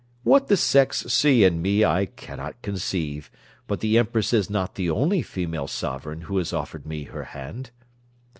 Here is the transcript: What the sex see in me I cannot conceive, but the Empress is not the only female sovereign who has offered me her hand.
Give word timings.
What 0.23 0.47
the 0.47 0.57
sex 0.57 1.01
see 1.13 1.43
in 1.43 1.61
me 1.61 1.85
I 1.85 2.07
cannot 2.07 2.59
conceive, 2.63 3.29
but 3.67 3.81
the 3.81 3.99
Empress 3.99 4.33
is 4.33 4.49
not 4.49 4.73
the 4.73 4.89
only 4.89 5.21
female 5.21 5.67
sovereign 5.67 6.21
who 6.21 6.37
has 6.39 6.53
offered 6.53 6.87
me 6.87 7.03
her 7.03 7.23
hand. 7.37 7.69